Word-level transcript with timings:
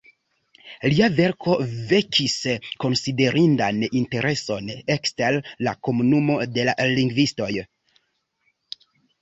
Lia 0.91 1.09
verko 1.17 1.57
vekis 1.91 2.37
konsiderindan 2.85 3.83
intereson 4.01 4.73
ekster 4.97 5.39
la 5.69 5.75
komunumo 5.89 6.39
de 6.57 6.67
la 6.71 6.77
lingvistoj. 6.97 7.53